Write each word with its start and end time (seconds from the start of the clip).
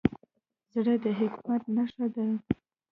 زړه 0.73 0.93
د 1.03 1.05
حکمت 1.19 1.63
نښه 1.75 2.05
ده. 2.15 2.25